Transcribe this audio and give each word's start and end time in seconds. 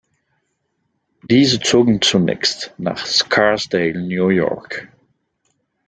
Diese 1.29 1.59
zogen 1.59 2.01
zunächst 2.01 2.73
nach 2.79 3.05
Scarsdale, 3.05 3.99
New 4.01 4.29
York. 4.29 4.87